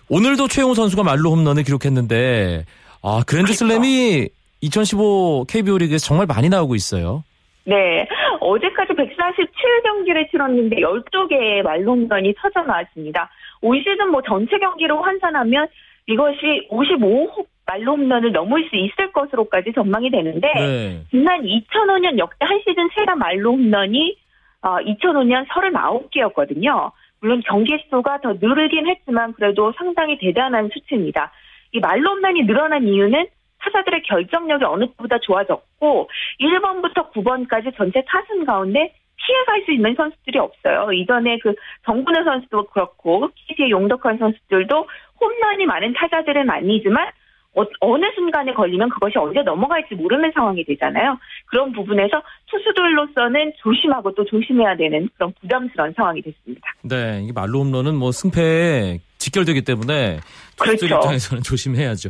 오늘도 0.09 0.47
최용호 0.47 0.75
선수가 0.75 1.03
말로 1.03 1.31
홈런을 1.31 1.63
기록했는데 1.63 2.65
아, 3.01 3.23
그랜드 3.25 3.53
슬램이 3.53 4.29
2015 4.61 5.45
KBO 5.49 5.77
리그에서 5.79 6.05
정말 6.05 6.27
많이 6.27 6.47
나오고 6.47 6.75
있어요. 6.75 7.23
네. 7.65 8.07
어제까지 8.39 8.93
147경기를 8.93 10.29
치렀는데 10.29 10.77
12개의 10.77 11.63
말홈런이 11.63 12.33
터져 12.37 12.61
나왔습니다. 12.67 13.29
올 13.61 13.77
시즌 13.79 14.09
뭐 14.11 14.21
전체 14.21 14.57
경기로 14.59 15.01
환산하면 15.01 15.67
이것이 16.07 16.67
55호 16.69 17.45
말홈런을 17.65 18.31
넘을 18.31 18.67
수 18.69 18.75
있을 18.75 19.11
것으로까지 19.11 19.73
전망이 19.73 20.09
되는데 20.09 20.51
네. 20.53 21.03
지난 21.09 21.43
2005년 21.43 22.17
역대 22.17 22.45
한 22.45 22.59
시즌 22.65 22.89
최다 22.95 23.15
말홈런이 23.15 24.17
어, 24.61 24.77
2005년 24.77 25.47
39개였거든요. 25.47 26.91
물론 27.19 27.41
경기 27.45 27.77
수가 27.89 28.19
더 28.21 28.33
늘긴 28.39 28.87
했지만 28.87 29.33
그래도 29.33 29.73
상당히 29.77 30.17
대단한 30.17 30.69
수치입니다. 30.73 31.31
이 31.71 31.79
말홈런이 31.79 32.43
늘어난 32.43 32.87
이유는 32.87 33.27
타자들의 33.59 34.03
결정력이 34.03 34.65
어느 34.65 34.87
때보다 34.87 35.19
좋아졌고 35.19 36.09
1번부터 36.39 37.11
9번까지 37.13 37.75
전체 37.77 38.03
타순 38.07 38.45
가운데 38.45 38.93
피해갈 39.15 39.63
수 39.63 39.71
있는 39.71 39.95
선수들이 39.95 40.37
없어요. 40.37 40.91
이전에 40.91 41.39
그 41.39 41.53
정근우 41.85 42.25
선수도 42.25 42.65
그렇고 42.67 43.29
KT의 43.47 43.71
용덕한 43.71 44.17
선수들도 44.17 44.87
홈런이 45.21 45.65
많은 45.65 45.93
타자들은 45.93 46.49
아니지만 46.49 47.09
어느 47.55 48.05
순간에 48.15 48.53
걸리면 48.53 48.89
그것이 48.89 49.17
언제 49.17 49.41
넘어갈지 49.41 49.95
모르는 49.95 50.31
상황이 50.33 50.63
되잖아요. 50.65 51.17
그런 51.45 51.71
부분에서 51.71 52.21
투수들로서는 52.47 53.53
조심하고 53.57 54.13
또 54.15 54.25
조심해야 54.25 54.75
되는 54.75 55.07
그런 55.15 55.33
부담스러운 55.39 55.93
상황이 55.95 56.21
됐습니다. 56.21 56.67
네, 56.81 57.21
이게 57.23 57.31
말로 57.31 57.59
홈런은 57.59 57.95
뭐 57.95 58.11
승패에 58.11 58.99
직결되기 59.19 59.61
때문에 59.61 60.19
투수들 60.57 60.87
그렇죠. 60.87 60.95
입장에서는 60.95 61.43
조심해야죠. 61.43 62.09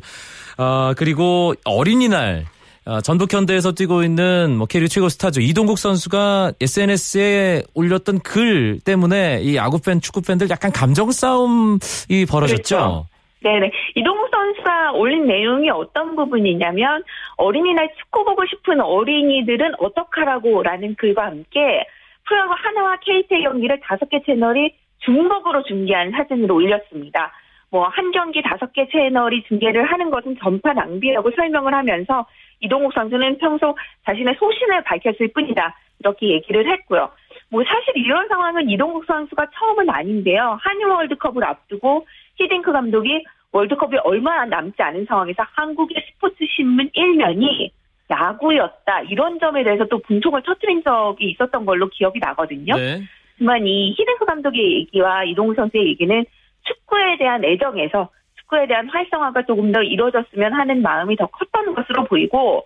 아, 0.58 0.94
그리고 0.98 1.54
어린이날 1.66 2.46
어, 2.86 3.00
전북 3.02 3.34
현대에서 3.34 3.72
뛰고 3.72 4.04
있는 4.04 4.58
뭐 4.58 4.68
K리그 4.68 4.90
최고 4.90 5.08
스타죠 5.08 5.40
이동국 5.40 5.80
선수가 5.80 6.54
SNS에 6.60 7.64
올렸던 7.74 8.20
글 8.20 8.80
때문에 8.84 9.42
이 9.42 9.56
야구 9.56 9.80
팬, 9.80 10.02
축구 10.02 10.22
팬들 10.22 10.50
약간 10.50 10.72
감정 10.72 11.12
싸움이 11.12 11.80
벌어졌죠. 12.28 12.76
그렇죠. 12.76 13.08
네네. 13.44 13.72
이동국 13.96 14.30
선수가 14.32 14.94
올린 14.94 15.28
내용이 15.28 15.70
어떤 15.70 16.16
부분이냐면 16.16 17.04
어린이날 17.36 17.90
축구 17.98 18.24
보고 18.24 18.46
싶은 18.46 18.80
어린이들은 18.80 19.74
어떡하라고라는 19.80 20.96
글과 20.96 21.26
함께 21.26 21.86
프로야구 22.26 22.54
하나와 22.56 22.98
KT 23.02 23.44
경기를 23.44 23.82
다섯 23.82 24.10
개 24.10 24.22
채널이 24.24 24.74
중복으로 25.00 25.64
중계한 25.64 26.12
사진으로 26.12 26.56
올렸습니다. 26.56 27.34
뭐 27.70 27.90
한 27.90 28.12
경기 28.12 28.42
다섯 28.42 28.72
개 28.72 28.88
채널이 28.88 29.44
중계를 29.44 29.84
하는 29.84 30.10
것은 30.10 30.38
전파 30.40 30.74
낭비라고 30.74 31.32
설명을 31.36 31.74
하면서 31.74 32.26
이동욱 32.62 32.94
선수는 32.94 33.40
평소 33.40 33.76
자신의 34.06 34.36
소신을 34.40 34.84
밝혔을 34.84 35.34
뿐이다. 35.34 35.76
이렇게 36.00 36.30
얘기를 36.30 36.72
했고요. 36.72 37.10
뭐 37.50 37.64
사실 37.64 37.98
이런 37.98 38.28
상황은 38.28 38.70
이동국 38.70 39.06
선수가 39.06 39.48
처음은 39.54 39.90
아닌데요. 39.90 40.58
한일 40.62 40.86
월드컵을 40.86 41.44
앞두고 41.44 42.06
히딩크 42.36 42.72
감독이 42.72 43.24
월드컵이 43.52 43.98
얼마 44.04 44.46
남지 44.46 44.82
않은 44.82 45.06
상황에서 45.06 45.44
한국의 45.54 46.04
스포츠 46.10 46.46
신문 46.56 46.90
1면이 46.90 47.70
야구였다. 48.10 49.02
이런 49.02 49.40
점에 49.40 49.64
대해서 49.64 49.86
또 49.86 50.00
분통을 50.00 50.42
터뜨린 50.44 50.84
적이 50.84 51.32
있었던 51.32 51.66
걸로 51.66 51.88
기억이 51.90 52.20
나거든요. 52.20 52.76
네. 52.76 53.02
하지만 53.34 53.66
이 53.66 53.92
히딩크 53.92 54.26
감독의 54.26 54.74
얘기와 54.80 55.24
이동국 55.24 55.56
선수의 55.56 55.88
얘기는 55.88 56.26
축구에 56.64 57.18
대한 57.18 57.44
애정에서 57.44 58.10
축구에 58.54 58.68
대한 58.68 58.88
활성화가 58.90 59.46
조금 59.46 59.72
더 59.72 59.82
이루어졌으면 59.82 60.54
하는 60.54 60.82
마음이 60.82 61.16
더 61.16 61.28
컸던 61.28 61.74
것으로 61.74 62.06
보이고, 62.06 62.66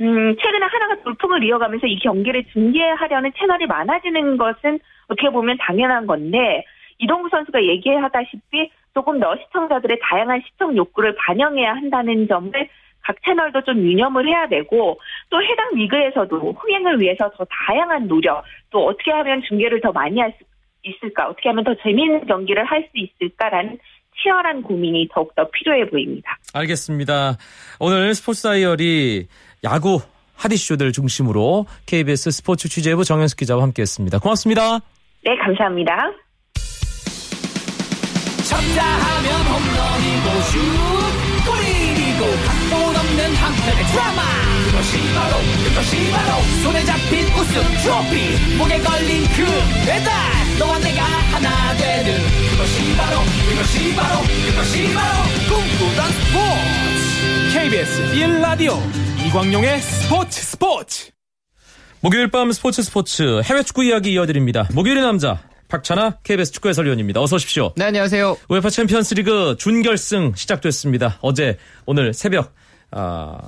음, 0.00 0.36
최근에 0.36 0.66
하나가 0.66 1.02
돌풍을 1.02 1.44
이어가면서 1.44 1.86
이 1.86 1.98
경기를 2.00 2.44
중계하려는 2.52 3.32
채널이 3.36 3.66
많아지는 3.66 4.36
것은 4.36 4.78
어떻게 5.08 5.30
보면 5.30 5.56
당연한 5.60 6.06
건데, 6.06 6.64
이동구 6.98 7.28
선수가 7.30 7.62
얘기하다시피 7.62 8.70
조금 8.98 9.20
더 9.20 9.36
시청자들의 9.36 10.00
다양한 10.02 10.42
시청 10.44 10.76
욕구를 10.76 11.14
반영해야 11.14 11.70
한다는 11.70 12.26
점을 12.26 12.50
각 13.04 13.16
채널도 13.24 13.62
좀 13.62 13.78
유념을 13.78 14.26
해야 14.26 14.48
되고 14.48 14.98
또 15.30 15.40
해당 15.40 15.70
리그에서도 15.74 16.36
흥행을 16.52 17.00
위해서 17.00 17.30
더 17.30 17.46
다양한 17.48 18.08
노력 18.08 18.42
또 18.70 18.86
어떻게 18.86 19.12
하면 19.12 19.40
중계를 19.48 19.80
더 19.80 19.92
많이 19.92 20.18
할 20.18 20.32
수 20.32 20.44
있을까 20.82 21.28
어떻게 21.28 21.48
하면 21.50 21.62
더 21.62 21.76
재미있는 21.80 22.26
경기를 22.26 22.64
할 22.64 22.88
수 22.90 22.90
있을까라는 22.94 23.78
치열한 24.20 24.62
고민이 24.62 25.08
더욱더 25.14 25.48
필요해 25.48 25.90
보입니다. 25.90 26.36
알겠습니다. 26.54 27.36
오늘 27.78 28.14
스포츠 28.14 28.42
다이어리 28.42 29.28
야구 29.62 30.00
하디쇼들 30.36 30.90
중심으로 30.90 31.66
KBS 31.86 32.32
스포츠 32.32 32.68
취재부 32.68 33.04
정현숙 33.04 33.38
기자와 33.38 33.62
함께했습니다. 33.62 34.18
고맙습니다. 34.18 34.80
네, 35.24 35.36
감사합니다. 35.36 36.27
쳤다 38.48 38.82
하면 38.82 39.42
홈런이고 39.42 40.40
슛 40.40 40.58
뿌리고 41.44 42.24
각본 42.46 42.96
없는 42.96 43.34
한편의 43.34 43.86
드라마. 43.88 44.22
그것이 44.70 44.96
바로 45.14 45.36
그것이 45.64 46.10
바로 46.10 46.42
손에 46.62 46.82
잡힌 46.86 47.26
우승 47.34 47.62
트로피. 47.82 48.56
목에 48.56 48.80
걸린 48.80 49.24
그 49.36 49.44
배달 49.84 50.12
너와 50.58 50.78
내가 50.78 51.02
하나 51.02 51.76
되는. 51.76 52.18
그것이 52.50 52.96
바로 52.96 53.20
그것이 53.50 53.94
바로 53.94 54.20
그것이 54.22 54.94
바로 54.94 55.24
꿈꾸던 55.48 56.10
스포츠. 56.12 57.52
KBS 57.52 58.14
1라디오 58.14 58.78
이광용의 59.26 59.80
스포츠 59.82 60.40
스포츠. 60.40 61.10
목요일 62.00 62.30
밤 62.30 62.50
스포츠 62.52 62.82
스포츠. 62.82 63.42
해외 63.44 63.62
축구 63.62 63.84
이야기 63.84 64.12
이어드립니다. 64.12 64.68
목요일의 64.72 65.02
남자 65.02 65.38
박찬아 65.68 66.18
KBS 66.22 66.52
축구 66.52 66.68
해설위원입니다. 66.68 67.20
어서 67.20 67.36
오십시오. 67.36 67.72
네, 67.76 67.84
안녕하세요. 67.84 68.38
우에파 68.48 68.70
챔피언스리그 68.70 69.56
준결승 69.58 70.32
시작됐습니다. 70.34 71.18
어제 71.20 71.58
오늘 71.86 72.14
새벽 72.14 72.54
아, 72.90 73.38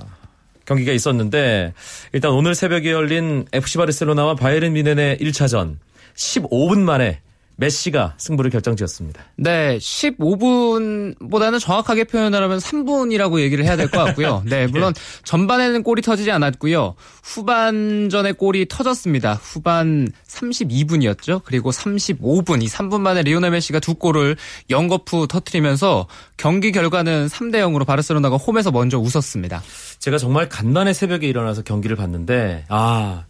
경기가 0.65 0.91
있었는데 0.91 1.73
일단 2.13 2.31
오늘 2.31 2.53
새벽에 2.55 2.91
열린 2.91 3.45
FC 3.51 3.77
바르셀로나와 3.77 4.35
바이에른 4.35 4.73
미넨의 4.73 5.17
1차전 5.17 5.77
15분 6.15 6.79
만에 6.79 7.21
메시가 7.61 8.15
승부를 8.17 8.49
결정지었습니다. 8.49 9.21
네, 9.37 9.77
15분보다는 9.77 11.59
정확하게 11.59 12.05
표현을 12.05 12.41
하면 12.43 12.57
3분이라고 12.57 13.39
얘기를 13.39 13.63
해야 13.63 13.75
될 13.77 13.87
것 13.87 14.03
같고요. 14.03 14.41
네, 14.49 14.65
물론 14.67 14.93
전반에는 15.23 15.83
골이 15.83 16.01
터지지 16.01 16.31
않았고요. 16.31 16.95
후반전에 17.23 18.31
골이 18.33 18.65
터졌습니다. 18.67 19.33
후반 19.35 20.09
32분이었죠. 20.27 21.41
그리고 21.45 21.71
35분, 21.71 22.63
이 22.63 22.67
3분 22.67 22.99
만에 23.01 23.21
리오넬 23.21 23.51
메시가 23.51 23.79
두 23.79 23.93
골을 23.95 24.37
영거푸 24.69 25.27
터트리면서 25.27 26.07
경기 26.37 26.71
결과는 26.71 27.27
3대 27.27 27.55
0으로 27.57 27.85
바르셀로나가 27.85 28.37
홈에서 28.37 28.71
먼저 28.71 28.97
웃었습니다. 28.97 29.61
제가 29.99 30.17
정말 30.17 30.49
간만에 30.49 30.93
새벽에 30.93 31.27
일어나서 31.27 31.61
경기를 31.61 31.95
봤는데 31.95 32.65
아 32.69 33.25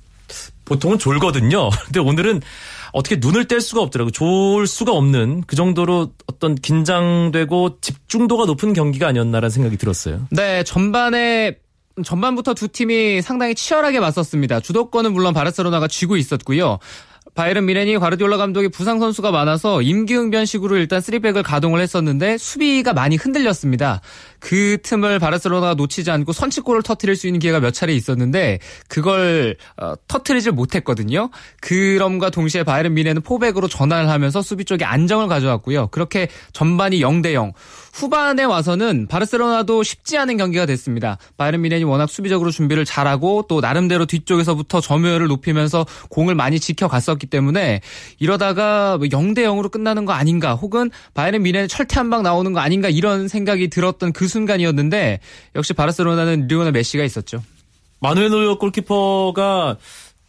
보통은 0.65 0.97
졸거든요. 0.99 1.69
근데 1.85 1.99
오늘은 1.99 2.41
어떻게 2.93 3.17
눈을 3.19 3.45
뗄 3.45 3.61
수가 3.61 3.81
없더라고요. 3.81 4.11
졸 4.11 4.67
수가 4.67 4.91
없는 4.91 5.43
그 5.47 5.55
정도로 5.55 6.11
어떤 6.27 6.55
긴장되고 6.55 7.79
집중도가 7.81 8.45
높은 8.45 8.73
경기가 8.73 9.07
아니었나라는 9.07 9.49
생각이 9.49 9.77
들었어요. 9.77 10.27
네, 10.31 10.63
전반에 10.63 11.57
전반부터 12.03 12.53
두 12.53 12.67
팀이 12.67 13.21
상당히 13.21 13.55
치열하게 13.55 13.99
맞섰습니다. 13.99 14.59
주도권은 14.59 15.13
물론 15.13 15.33
바르셀로나가 15.33 15.87
쥐고 15.87 16.17
있었고요. 16.17 16.79
바이른 17.33 17.65
미렌이 17.65 17.97
과르디올라 17.97 18.37
감독이 18.37 18.67
부상 18.67 18.99
선수가 18.99 19.31
많아서 19.31 19.81
임기응변식으로 19.81 20.75
일단 20.77 20.99
쓰리백을 20.99 21.43
가동을 21.43 21.79
했었는데 21.79 22.37
수비가 22.37 22.93
많이 22.93 23.15
흔들렸습니다. 23.15 24.01
그 24.41 24.77
틈을 24.83 25.19
바르셀로나가 25.19 25.73
놓치지 25.75 26.11
않고 26.11 26.33
선취골을 26.33 26.83
터트릴 26.83 27.15
수 27.15 27.27
있는 27.27 27.39
기회가 27.39 27.59
몇 27.59 27.71
차례 27.71 27.93
있었는데 27.93 28.59
그걸 28.87 29.57
어, 29.77 29.93
터트리질 30.07 30.51
못했거든요. 30.51 31.29
그럼과 31.61 32.29
동시에 32.29 32.63
바이른 32.63 32.93
미렌은 32.93 33.21
포백으로 33.23 33.67
전환을 33.67 34.09
하면서 34.09 34.41
수비 34.41 34.65
쪽에 34.65 34.85
안정을 34.85 35.27
가져왔고요. 35.27 35.87
그렇게 35.87 36.27
전반이 36.53 36.99
0대 36.99 37.33
0. 37.33 37.53
후반에 37.93 38.43
와서는 38.43 39.07
바르셀로나도 39.07 39.83
쉽지 39.83 40.17
않은 40.17 40.37
경기가 40.37 40.65
됐습니다. 40.65 41.17
바이른 41.37 41.61
미넨이 41.61 41.83
워낙 41.83 42.09
수비적으로 42.09 42.51
준비를 42.51 42.85
잘하고 42.85 43.45
또 43.49 43.59
나름대로 43.59 44.05
뒤쪽에서부터 44.05 44.79
점유율을 44.79 45.27
높이면서 45.27 45.85
공을 46.09 46.35
많이 46.35 46.59
지켜갔었기 46.59 47.27
때문에 47.27 47.81
이러다가 48.19 48.97
0대 48.99 49.45
뭐 49.45 49.55
0으로 49.55 49.71
끝나는 49.71 50.05
거 50.05 50.13
아닌가 50.13 50.53
혹은 50.53 50.89
바이른 51.13 51.41
미넨의 51.43 51.67
철퇴 51.67 51.99
한 51.99 52.11
방 52.11 52.21
나오는 52.21 52.51
거 52.53 52.59
아닌가 52.59 52.89
이런 52.89 53.27
생각이 53.27 53.69
들었던 53.69 54.11
그 54.11 54.27
순간이었는데 54.31 55.19
역시 55.55 55.73
바르셀로나는 55.73 56.47
리오넬 56.47 56.71
메시가 56.71 57.03
있었죠. 57.03 57.43
마누엘 57.99 58.55
골키퍼가 58.55 59.77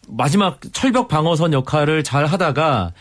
마지막 0.09 0.61
철벽 0.73 1.09
방어선 1.09 1.53
역할을 1.55 2.05
잘 2.05 2.27
하다가 2.27 2.93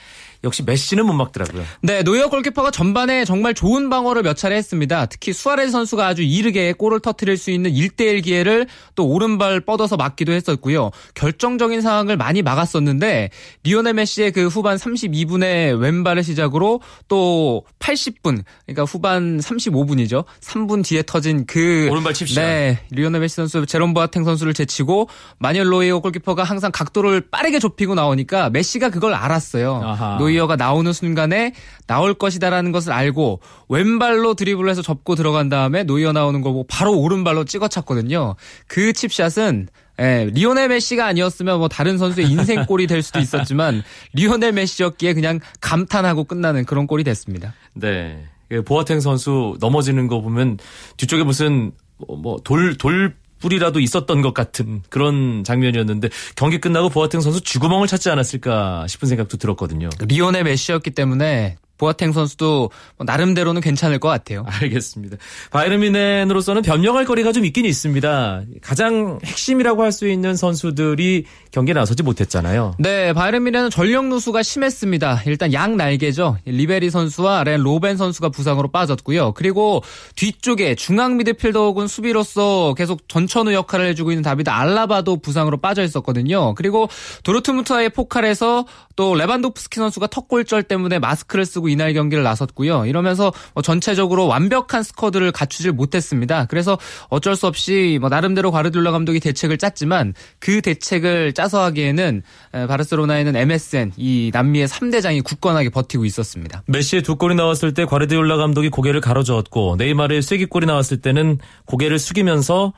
역시 0.43 0.63
메시는 0.63 1.05
못 1.05 1.13
막더라고요. 1.13 1.63
네, 1.81 2.01
노이어 2.03 2.29
골키퍼가 2.29 2.71
전반에 2.71 3.25
정말 3.25 3.53
좋은 3.53 3.89
방어를 3.89 4.23
몇 4.23 4.35
차례 4.35 4.55
했습니다. 4.55 5.05
특히 5.05 5.33
수아레스 5.33 5.71
선수가 5.71 6.05
아주 6.05 6.23
이르게 6.23 6.73
골을 6.73 6.99
터트릴 6.99 7.37
수 7.37 7.51
있는 7.51 7.71
1대1 7.71 8.23
기회를 8.23 8.67
또 8.95 9.07
오른발 9.07 9.61
뻗어서 9.61 9.97
막기도 9.97 10.31
했었고요. 10.31 10.91
결정적인 11.13 11.81
상황을 11.81 12.17
많이 12.17 12.41
막았었는데 12.41 13.29
리오넬 13.63 13.93
메시의 13.93 14.31
그 14.31 14.47
후반 14.47 14.77
32분의 14.77 15.79
왼발을 15.79 16.23
시작으로 16.23 16.81
또 17.07 17.63
80분, 17.79 18.43
그러니까 18.65 18.83
후반 18.83 19.39
35분이죠. 19.39 20.25
3분 20.41 20.83
뒤에 20.83 21.03
터진 21.05 21.45
그 21.45 21.87
오른발 21.91 22.13
칩샷. 22.13 22.41
네, 22.41 22.79
리오넬 22.89 23.21
메시 23.21 23.35
선수 23.35 23.65
제롬 23.65 23.93
보아텡 23.93 24.23
선수를 24.23 24.53
제치고 24.53 25.07
마누엘 25.37 25.67
노이어 25.67 25.99
골키퍼가 25.99 26.43
항상 26.43 26.71
각도를 26.71 27.21
빠르게 27.29 27.59
좁히고 27.59 27.93
나오니까 27.95 28.49
메시가 28.49 28.89
그걸 28.89 29.13
알았어요. 29.13 29.81
아하. 29.83 30.17
노이어가 30.31 30.55
나오는 30.55 30.91
순간에 30.93 31.53
나올 31.87 32.13
것이다라는 32.13 32.71
것을 32.71 32.91
알고 32.91 33.41
왼발로 33.69 34.33
드리블을 34.33 34.69
해서 34.69 34.81
접고 34.81 35.15
들어간 35.15 35.49
다음에 35.49 35.83
노이어 35.83 36.13
나오는 36.13 36.41
거 36.41 36.51
보고 36.51 36.65
바로 36.67 36.97
오른발로 36.97 37.45
찍어 37.45 37.67
찼거든요. 37.67 38.35
그 38.67 38.93
칩샷은 38.93 39.67
예, 39.99 40.29
리오넬 40.33 40.69
메시가 40.69 41.05
아니었으면 41.05 41.59
뭐 41.59 41.67
다른 41.67 41.97
선수의 41.97 42.27
인생골이 42.31 42.87
될 42.87 43.01
수도 43.03 43.19
있었지만 43.19 43.83
리오넬 44.13 44.53
메시였기에 44.53 45.13
그냥 45.13 45.39
감탄하고 45.59 46.23
끝나는 46.23 46.65
그런 46.65 46.87
골이 46.87 47.03
됐습니다. 47.03 47.53
네. 47.73 48.25
그 48.49 48.63
보아텡 48.63 48.99
선수 48.99 49.55
넘어지는 49.59 50.07
거 50.07 50.21
보면 50.21 50.57
뒤쪽에 50.97 51.23
무슨 51.23 51.71
뭐 52.07 52.39
돌 52.43 52.77
돌부리라도 52.77 53.79
있었던 53.79 54.21
것 54.21 54.33
같은 54.33 54.81
그런 54.89 55.43
장면이었는데 55.43 56.09
경기 56.35 56.59
끝나고 56.59 56.89
보아텡 56.89 57.21
선수 57.21 57.41
쥐구멍을 57.41 57.87
찾지 57.87 58.09
않았을까 58.09 58.87
싶은 58.87 59.07
생각도 59.09 59.37
들었거든요. 59.37 59.89
리오넬 59.99 60.43
메시였기 60.45 60.91
때문에 60.91 61.57
보아텡 61.81 62.11
선수도 62.13 62.69
뭐 62.97 63.05
나름대로는 63.05 63.59
괜찮을 63.59 63.97
것 63.97 64.07
같아요. 64.07 64.45
알겠습니다. 64.47 65.17
바이에른 65.49 65.79
뮌헨으로서는 65.79 66.61
변명할 66.61 67.05
거리가 67.05 67.31
좀 67.31 67.43
있긴 67.43 67.65
있습니다. 67.65 68.43
가장 68.61 69.19
핵심이라고 69.25 69.83
할 69.83 69.91
수 69.91 70.07
있는 70.07 70.37
선수들이 70.37 71.25
경기에 71.51 71.73
나서지 71.73 72.01
못했잖아요. 72.03 72.75
네, 72.79 73.11
바이에른 73.11 73.43
뮌헨은 73.43 73.71
전력 73.71 74.05
누수가 74.05 74.41
심했습니다. 74.41 75.23
일단 75.25 75.51
양 75.51 75.75
날개죠. 75.75 76.37
리베리 76.45 76.89
선수와 76.89 77.43
아르옌 77.43 77.61
로벤 77.61 77.97
선수가 77.97 78.29
부상으로 78.29 78.69
빠졌고요. 78.69 79.33
그리고 79.33 79.83
뒤쪽에 80.15 80.75
중앙 80.75 81.17
미드필더 81.17 81.59
혹은 81.65 81.87
수비로서 81.87 82.73
계속 82.77 83.09
전천후 83.09 83.53
역할을 83.53 83.87
해주고 83.87 84.11
있는 84.11 84.23
다비드 84.23 84.49
알라바도 84.49 85.17
부상으로 85.17 85.57
빠져 85.57 85.83
있었거든요. 85.83 86.53
그리고 86.55 86.87
도르트문트와의 87.23 87.89
포칼에서 87.89 88.65
또 88.95 89.13
레반도프스키 89.15 89.75
선수가 89.77 90.07
턱골절 90.07 90.63
때문에 90.63 90.99
마스크를 90.99 91.45
쓰고 91.45 91.67
이날 91.71 91.93
경기를 91.93 92.23
나섰고요. 92.23 92.85
이러면서 92.85 93.31
뭐 93.53 93.61
전체적으로 93.61 94.27
완벽한 94.27 94.83
스쿼드를 94.83 95.31
갖추질 95.31 95.71
못했습니다. 95.71 96.45
그래서 96.45 96.77
어쩔 97.09 97.35
수 97.35 97.47
없이 97.47 97.97
뭐 97.99 98.09
나름대로 98.09 98.51
과르디올라 98.51 98.91
감독이 98.91 99.19
대책을 99.19 99.57
짰지만 99.57 100.13
그 100.39 100.61
대책을 100.61 101.33
짜서 101.33 101.63
하기에는 101.63 102.23
바르셀로나에는 102.51 103.35
MSN 103.35 103.93
이 103.97 104.31
남미의 104.33 104.67
3대장이 104.67 105.23
굳건하게 105.23 105.69
버티고 105.69 106.05
있었습니다. 106.05 106.63
메시의 106.67 107.03
두 107.03 107.15
골이 107.15 107.35
나왔을 107.35 107.73
때 107.73 107.85
과르디올라 107.85 108.37
감독이 108.37 108.69
고개를 108.69 109.01
가로저었고 109.01 109.75
네이마르의 109.77 110.21
쐐기골이 110.21 110.65
나왔을 110.65 110.97
때는 111.01 111.37
고개를 111.65 111.99
숙이면서 111.99 112.73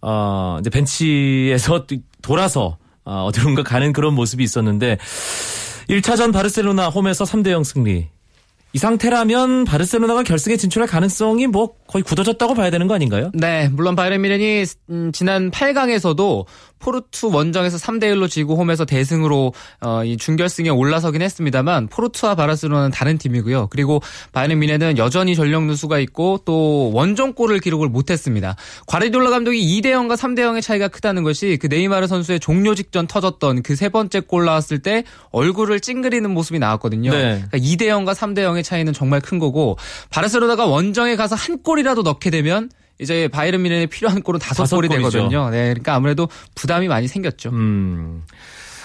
어 0.00 0.58
이제 0.60 0.70
벤치에서 0.70 1.86
돌아서 2.22 2.78
어, 3.04 3.24
어디론가 3.24 3.62
가는 3.62 3.92
그런 3.92 4.14
모습이 4.14 4.44
있었는데 4.44 4.98
1차전 5.88 6.32
바르셀로나 6.32 6.88
홈에서 6.88 7.24
3대 7.24 7.50
0 7.50 7.64
승리. 7.64 8.08
이 8.74 8.78
상태라면 8.78 9.64
바르셀로나가 9.64 10.22
결승에 10.22 10.56
진출할 10.56 10.88
가능성이 10.88 11.46
뭐 11.46 11.74
거의 11.86 12.02
굳어졌다고 12.02 12.54
봐야 12.54 12.70
되는 12.70 12.86
거 12.86 12.94
아닌가요? 12.94 13.30
네, 13.32 13.68
물론 13.68 13.96
바이에른 13.96 14.20
뮌헨이 14.20 14.64
음, 14.90 15.10
지난 15.12 15.50
8강에서도 15.50 16.44
포르투 16.78 17.30
원정에서 17.32 17.78
3대 17.78 18.04
1로 18.14 18.28
지고 18.28 18.56
홈에서 18.56 18.84
대승으로 18.84 19.54
어, 19.80 20.04
이 20.04 20.18
준결승에 20.18 20.68
올라서긴 20.68 21.22
했습니다만 21.22 21.86
포르투와 21.88 22.34
바르셀로나는 22.34 22.90
다른 22.90 23.16
팀이고요. 23.16 23.68
그리고 23.70 24.02
바이에른 24.32 24.58
미넨은 24.58 24.98
여전히 24.98 25.34
전력 25.34 25.64
누수가 25.64 25.98
있고 26.00 26.42
또 26.44 26.92
원정골을 26.92 27.60
기록을 27.60 27.88
못했습니다. 27.88 28.56
과르디올라 28.86 29.30
감독이 29.30 29.58
2대 29.80 29.86
0과 29.86 30.14
3대 30.16 30.40
0의 30.40 30.60
차이가 30.60 30.88
크다는 30.88 31.22
것이 31.22 31.56
그 31.58 31.68
네이마르 31.68 32.06
선수의 32.06 32.38
종료 32.40 32.74
직전 32.74 33.06
터졌던 33.06 33.62
그 33.62 33.78
세 33.78 33.88
번째 33.88 34.20
골 34.20 34.44
나왔을 34.44 34.80
때 34.80 35.04
얼굴을 35.30 35.78
찡그리는 35.78 36.28
모습이 36.28 36.58
나왔거든요. 36.58 37.12
네. 37.12 37.44
그러니까 37.48 37.58
2대 37.58 37.82
0과 37.82 38.12
3대 38.12 38.38
0의 38.40 38.64
차이는 38.64 38.92
정말 38.92 39.20
큰 39.20 39.38
거고 39.38 39.78
바르셀로나가 40.10 40.66
원정에 40.66 41.14
가서 41.14 41.36
한 41.36 41.62
골이라도 41.62 42.02
넣게 42.02 42.30
되면 42.30 42.70
이제 42.98 43.28
바이에른 43.28 43.62
미넨에 43.62 43.86
필요한 43.86 44.22
골은 44.22 44.40
다섯 44.40 44.64
다섯 44.64 44.76
골이 44.76 44.88
골이죠. 44.88 45.10
되거든요. 45.10 45.50
네, 45.50 45.68
그러니까 45.68 45.94
아무래도 45.94 46.28
부담이 46.54 46.88
많이 46.88 47.08
생겼죠. 47.08 47.50
음. 47.50 48.22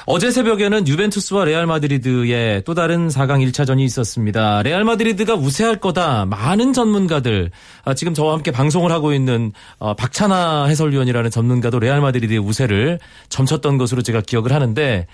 어제 0.06 0.32
새벽에는 0.32 0.86
유벤투스와 0.88 1.46
레알 1.46 1.66
마드리드의 1.66 2.64
또 2.66 2.74
다른 2.74 3.08
4강 3.08 3.50
1차전이 3.50 3.82
있었습니다. 3.82 4.62
레알 4.62 4.84
마드리드가 4.84 5.36
우세할 5.36 5.80
거다. 5.80 6.26
많은 6.26 6.74
전문가들 6.74 7.52
아, 7.86 7.94
지금 7.94 8.14
저와 8.14 8.34
함께 8.34 8.52
방송을 8.52 8.92
하고 8.92 9.14
있는 9.14 9.54
어, 9.80 9.96
박찬하 9.96 10.66
해설위원이라는 10.66 11.32
전문가도 11.32 11.80
레알 11.80 12.02
마드리드의 12.02 12.40
우세를 12.40 13.00
점쳤던 13.30 13.78
것으로 13.78 14.02
제가 14.02 14.20
기억을 14.22 14.52
하는데 14.52 15.08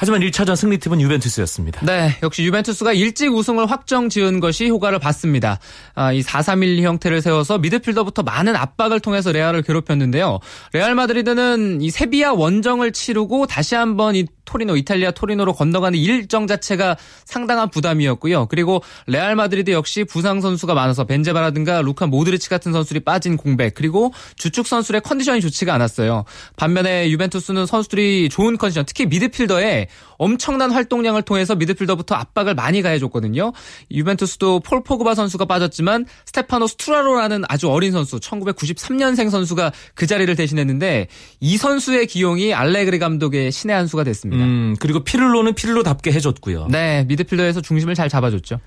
하지만 0.00 0.22
1차전 0.22 0.56
승리팀은 0.56 0.98
유벤투스였습니다. 1.02 1.84
네, 1.84 2.16
역시 2.22 2.42
유벤투스가 2.44 2.94
일찍 2.94 3.34
우승을 3.34 3.70
확정 3.70 4.08
지은 4.08 4.40
것이 4.40 4.66
효과를 4.66 4.98
봤습니다. 4.98 5.58
아, 5.94 6.10
이 6.10 6.22
4-3-1 6.22 6.80
형태를 6.80 7.20
세워서 7.20 7.58
미드필더부터 7.58 8.22
많은 8.22 8.56
압박을 8.56 9.00
통해서 9.00 9.30
레알을 9.30 9.60
괴롭혔는데요. 9.60 10.38
레알 10.72 10.94
마드리드는 10.94 11.82
이 11.82 11.90
세비야 11.90 12.30
원정을 12.30 12.92
치르고 12.92 13.46
다시 13.46 13.74
한번 13.74 14.16
이 14.16 14.24
토리노 14.46 14.76
이탈리아 14.76 15.12
토리노로 15.12 15.52
건너가는 15.52 15.96
일정 15.98 16.46
자체가 16.46 16.96
상당한 17.24 17.70
부담이었고요. 17.70 18.46
그리고 18.46 18.82
레알 19.06 19.36
마드리드 19.36 19.70
역시 19.70 20.04
부상 20.04 20.40
선수가 20.40 20.74
많아서 20.74 21.04
벤제마라든가 21.04 21.82
루카 21.82 22.06
모드리치 22.06 22.48
같은 22.48 22.72
선수들이 22.72 23.00
빠진 23.00 23.36
공백 23.36 23.74
그리고 23.74 24.12
주축 24.36 24.66
선수들의 24.66 25.02
컨디션이 25.02 25.40
좋지가 25.40 25.72
않았어요. 25.74 26.24
반면에 26.56 27.10
유벤투스는 27.10 27.66
선수들이 27.66 28.28
좋은 28.28 28.58
컨디션 28.58 28.84
특히 28.86 29.06
미드필더에 29.06 29.86
엄청난 30.18 30.70
활동량을 30.70 31.22
통해서 31.22 31.54
미드필더부터 31.54 32.14
압박을 32.14 32.54
많이 32.54 32.82
가해줬거든요. 32.82 33.52
유벤투스도 33.90 34.60
폴 34.60 34.82
포그바 34.82 35.14
선수가 35.14 35.46
빠졌지만 35.46 36.06
스테파노 36.26 36.66
스투라로라는 36.66 37.44
아주 37.48 37.70
어린 37.70 37.92
선수 37.92 38.18
1993년생 38.18 39.30
선수가 39.30 39.72
그 39.94 40.06
자리를 40.06 40.34
대신했는데 40.36 41.08
이 41.40 41.56
선수의 41.56 42.06
기용이 42.06 42.52
알레그리 42.52 42.98
감독의 42.98 43.50
신의 43.50 43.74
한 43.74 43.86
수가 43.86 44.04
됐습니다. 44.04 44.44
음, 44.44 44.76
그리고 44.78 45.04
피를로는 45.04 45.54
피를로답게 45.54 46.12
해줬고요. 46.12 46.68
네, 46.70 47.04
미드필더에서 47.04 47.62
중심을 47.62 47.94
잘 47.94 48.08
잡아줬죠. 48.08 48.60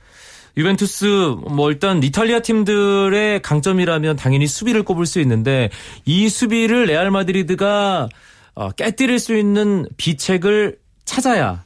유벤투스 0.55 1.05
뭐 1.49 1.71
일단 1.71 2.03
이탈리아 2.03 2.39
팀들의 2.39 3.41
강점이라면 3.41 4.15
당연히 4.15 4.47
수비를 4.47 4.83
꼽을 4.83 5.05
수 5.05 5.19
있는데 5.21 5.69
이 6.05 6.29
수비를 6.29 6.85
레알 6.85 7.09
마드리드가 7.11 8.09
어, 8.55 8.71
깨뜨릴 8.71 9.17
수 9.17 9.35
있는 9.35 9.87
비책을 9.97 10.77
찾아야 11.05 11.63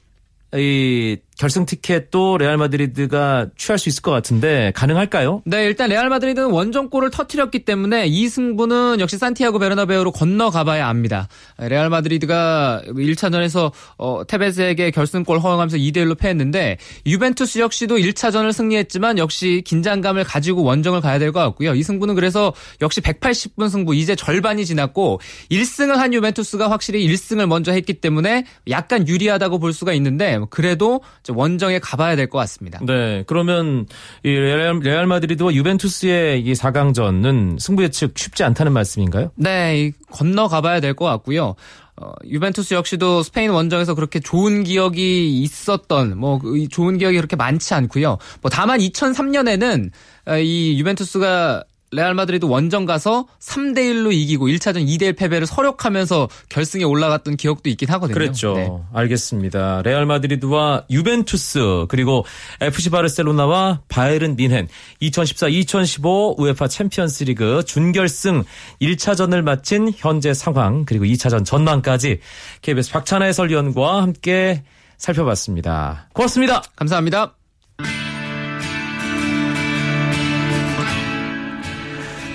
이 0.54 1.18
결승 1.38 1.66
티켓도 1.68 2.40
레알 2.40 2.58
마드리드가 2.58 3.48
취할 3.58 3.78
수 3.78 3.90
있을 3.90 4.02
것 4.02 4.10
같은데 4.12 4.72
가능할까요? 4.76 5.44
네, 5.46 5.66
일단 5.66 5.90
레알 5.90 6.10
마드리드는 6.10 6.50
원정골을 6.50 7.12
터트렸기 7.12 7.60
때문에 7.64 8.08
이 8.08 8.28
승부는 8.28 9.00
역시 9.00 9.20
산티아고 9.20 9.60
베르나베우로 9.60 10.12
건너가봐야 10.14 10.88
합니다. 10.88 11.28
레알 11.60 11.90
마드리드가 11.92 12.82
1차전에서 12.88 13.72
어, 13.98 14.24
테베스에게 14.28 14.90
결승골 14.92 15.40
허용하면서 15.40 15.78
2대 15.78 15.98
1로 15.98 16.18
패했는데 16.18 16.78
유벤투스 17.06 17.60
역시도 17.60 17.98
1차전을 17.98 18.52
승리했지만 18.52 19.20
역시 19.20 19.62
긴장감을 19.66 20.24
가지고 20.24 20.64
원정을 20.64 21.02
가야 21.02 21.20
될 21.20 21.32
것 21.32 21.42
같고요. 21.42 21.76
이 21.76 21.84
승부는 21.84 22.16
그래서 22.16 22.54
역시 22.82 23.02
180분 23.02 23.70
승부 23.70 23.94
이제 23.94 24.16
절반이 24.16 24.66
지났고 24.66 25.20
1승을 25.52 25.98
한 25.98 26.14
유벤투스가 26.14 26.72
확실히 26.72 27.06
1승을 27.08 27.46
먼저 27.48 27.74
했기 27.74 27.94
때문에 27.94 28.46
약간 28.70 29.08
유리하다고 29.08 29.60
볼 29.60 29.74
수가 29.74 29.94
있는데 29.94 30.40
그래도 30.50 31.02
원정에 31.36 31.80
가봐야 31.80 32.16
될 32.16 32.28
것 32.30 32.38
같습니다. 32.40 32.80
네, 32.86 33.24
그러면 33.28 33.86
이 34.24 34.30
레알, 34.30 34.80
레알 34.80 35.08
마드리드와 35.08 35.54
유벤투스의 35.54 36.42
이 36.42 36.54
4강전은 36.54 37.60
승부 37.60 37.84
예측 37.84 38.18
쉽지 38.18 38.44
않다는 38.44 38.74
말씀인가요? 38.74 39.32
네, 39.36 39.92
건너 40.12 40.48
가봐야 40.48 40.80
될 40.80 40.94
것 40.94 41.06
같고요. 41.06 41.56
어, 42.00 42.12
유벤투스 42.26 42.76
역시도 42.76 43.24
스페인 43.24 43.50
원정에서 43.50 43.96
그렇게 43.96 44.20
좋은 44.20 44.64
기억이 44.64 45.42
있었던 45.42 46.18
뭐 46.18 46.40
좋은 46.70 46.98
기억이 47.00 47.16
그렇게 47.16 47.36
많지 47.36 47.74
않고요. 47.74 48.18
뭐 48.42 48.50
다만 48.52 48.80
2003년에는 48.80 49.90
어, 50.28 50.38
이 50.38 50.80
유벤투스가 50.80 51.64
레알 51.92 52.14
마드리드 52.14 52.46
원정 52.46 52.86
가서 52.86 53.28
3대 53.40 53.78
1로 53.78 54.14
이기고 54.14 54.48
1차전 54.48 54.86
2대 54.88 55.04
1 55.04 55.14
패배를 55.14 55.48
설욕하면서 55.48 56.28
결승에 56.50 56.84
올라갔던 56.84 57.38
기억도 57.38 57.70
있긴 57.70 57.90
하거든요. 57.92 58.14
그랬죠. 58.14 58.56
네. 58.56 58.70
알겠습니다. 58.94 59.82
레알 59.84 60.06
마드리드와 60.06 60.84
유벤투스 60.90 61.86
그리고 61.88 62.26
FC 62.60 62.90
바르셀로나와 62.90 63.82
바이에른 63.88 64.36
뮌헨 64.36 64.68
2014-2015 65.02 66.40
우에파 66.40 66.68
챔피언스리그 66.68 67.64
준결승 67.66 68.44
1차전을 68.82 69.42
마친 69.42 69.94
현재 69.96 70.34
상황 70.34 70.84
그리고 70.84 71.06
2차전 71.06 71.46
전망까지 71.46 72.20
KBS 72.62 72.92
박찬하 72.92 73.28
해설위원과 73.28 74.02
함께 74.02 74.64
살펴봤습니다. 74.98 76.10
고맙습니다. 76.14 76.64
감사합니다. 76.76 77.37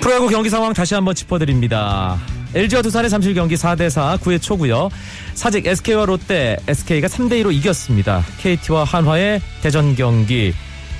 프로야구 0.03 0.27
경기 0.27 0.49
상황 0.49 0.73
다시 0.73 0.93
한번 0.95 1.15
짚어드립니다. 1.15 2.19
LG와 2.53 2.81
두산의 2.81 3.09
잠실 3.09 3.33
경기 3.33 3.55
4대4 3.55 4.19
9회 4.19 4.41
초고요. 4.41 4.89
사직 5.33 5.65
SK와 5.65 6.05
롯데, 6.05 6.57
SK가 6.67 7.07
3대2로 7.07 7.53
이겼습니다. 7.53 8.21
KT와 8.41 8.83
한화의 8.83 9.41
대전 9.61 9.95
경기 9.95 10.53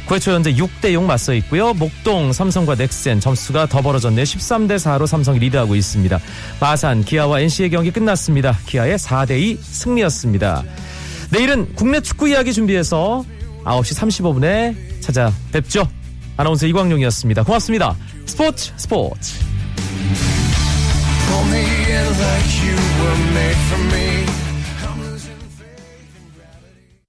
9회 0.08 0.22
초 0.22 0.32
현재 0.32 0.54
6대6 0.54 1.04
맞서 1.04 1.34
있고요. 1.34 1.74
목동, 1.74 2.32
삼성과 2.32 2.76
넥센 2.76 3.20
점수가 3.20 3.66
더 3.66 3.82
벌어졌네 3.82 4.24
13대4로 4.24 5.06
삼성이 5.06 5.40
리드하고 5.40 5.76
있습니다. 5.76 6.18
마산, 6.62 7.04
기아와 7.04 7.42
NC의 7.42 7.72
경기 7.72 7.92
끝났습니다. 7.92 8.58
기아의 8.68 8.98
4대2 8.98 9.58
승리였습니다. 9.62 10.64
내일은 11.30 11.76
국내 11.76 12.00
축구 12.00 12.30
이야기 12.30 12.54
준비해서 12.54 13.26
9시 13.66 14.00
35분에 14.00 15.02
찾아뵙죠. 15.02 15.90
아나운서 16.38 16.66
이광용이었습니다. 16.68 17.44
고맙습니다. 17.44 17.96
스포츠 18.26 18.72
스포츠 18.78 19.44